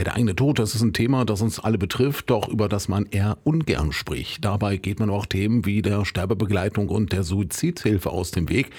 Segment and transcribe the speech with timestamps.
[0.00, 2.88] Ja, der eigene Tod, das ist ein Thema, das uns alle betrifft, doch über das
[2.88, 4.42] man eher ungern spricht.
[4.42, 8.70] Dabei geht man auch Themen wie der Sterbebegleitung und der Suizidhilfe aus dem Weg.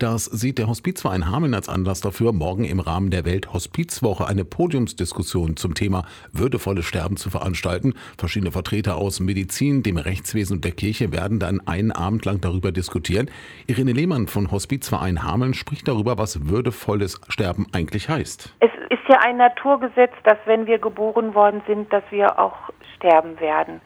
[0.00, 5.56] Das sieht der Hospizverein Hameln als Anlass dafür, morgen im Rahmen der Welthospizwoche eine Podiumsdiskussion
[5.56, 7.94] zum Thema würdevolles Sterben zu veranstalten.
[8.18, 12.72] Verschiedene Vertreter aus Medizin, dem Rechtswesen und der Kirche werden dann einen Abend lang darüber
[12.72, 13.30] diskutieren.
[13.68, 18.52] Irene Lehmann von Hospizverein Hameln spricht darüber, was würdevolles Sterben eigentlich heißt.
[18.58, 23.40] Es ist ja ein Naturgesetz, dass wenn wir geboren worden sind, dass wir auch sterben
[23.40, 23.80] werden.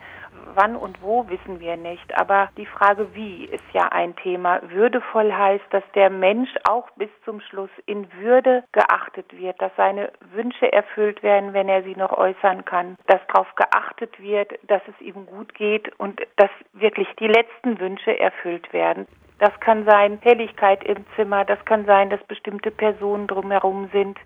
[0.53, 4.61] Wann und wo wissen wir nicht, aber die Frage wie ist ja ein Thema.
[4.69, 10.11] Würdevoll heißt, dass der Mensch auch bis zum Schluss in Würde geachtet wird, dass seine
[10.31, 15.01] Wünsche erfüllt werden, wenn er sie noch äußern kann, dass darauf geachtet wird, dass es
[15.01, 19.07] ihm gut geht und dass wirklich die letzten Wünsche erfüllt werden.
[19.39, 24.19] Das kann sein Helligkeit im Zimmer, das kann sein, dass bestimmte Personen drumherum sind.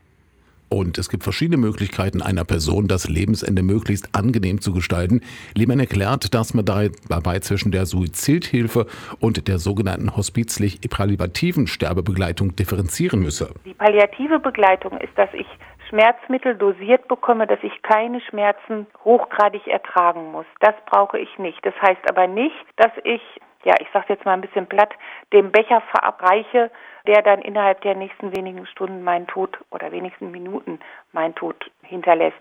[0.74, 5.22] Und es gibt verschiedene Möglichkeiten, einer Person das Lebensende möglichst angenehm zu gestalten.
[5.54, 8.88] Lehmann erklärt, dass man dabei zwischen der Suizidhilfe
[9.20, 13.54] und der sogenannten hospizlich-palliativen Sterbebegleitung differenzieren müsse.
[13.66, 15.46] Die palliative Begleitung ist, dass ich
[15.90, 20.48] Schmerzmittel dosiert bekomme, dass ich keine Schmerzen hochgradig ertragen muss.
[20.60, 21.64] Das brauche ich nicht.
[21.64, 23.22] Das heißt aber nicht, dass ich
[23.64, 24.94] ja, ich sage jetzt mal ein bisschen platt,
[25.32, 26.72] dem Becher verabreiche,
[27.08, 30.80] der dann innerhalb der nächsten wenigen Stunden meinen Tod oder wenigsten Minuten
[31.12, 32.40] meinen Tod hinterlässt.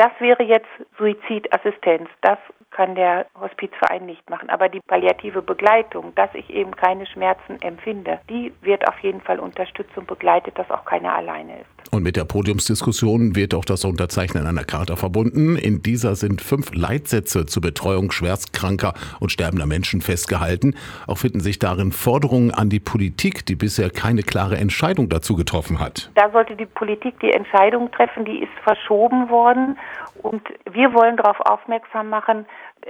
[0.00, 2.08] Das wäre jetzt Suizidassistenz.
[2.22, 2.38] Das
[2.70, 4.48] kann der Hospizverein nicht machen.
[4.48, 9.38] Aber die palliative Begleitung, dass ich eben keine Schmerzen empfinde, die wird auf jeden Fall
[9.38, 11.92] unterstützt und begleitet, dass auch keiner alleine ist.
[11.92, 15.56] Und mit der Podiumsdiskussion wird auch das Unterzeichnen einer Charta verbunden.
[15.56, 20.76] In dieser sind fünf Leitsätze zur Betreuung schwerstkranker und sterbender Menschen festgehalten.
[21.08, 25.80] Auch finden sich darin Forderungen an die Politik, die bisher keine klare Entscheidung dazu getroffen
[25.80, 26.10] hat.
[26.14, 29.76] Da sollte die Politik die Entscheidung treffen, die ist verschoben worden.
[30.22, 32.46] Und wir wollen darauf aufmerksam machen,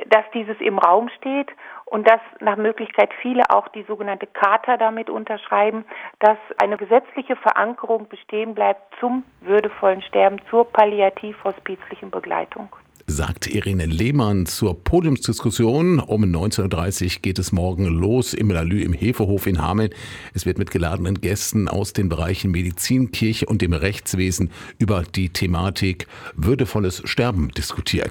[0.08, 1.50] dass dieses im Raum steht
[1.84, 5.84] und dass nach Möglichkeit viele auch die sogenannte Charta damit unterschreiben,
[6.20, 12.68] dass eine gesetzliche Verankerung bestehen bleibt zum würdevollen Sterben, zur palliativ-hospizlichen Begleitung
[13.10, 15.98] sagt Irene Lehmann zur Podiumsdiskussion.
[15.98, 19.90] Um 19.30 Uhr geht es morgen los im Lalü im Hefehof in Hameln.
[20.32, 25.28] Es wird mit geladenen Gästen aus den Bereichen Medizin, Kirche und dem Rechtswesen über die
[25.28, 28.08] Thematik würdevolles Sterben diskutiert.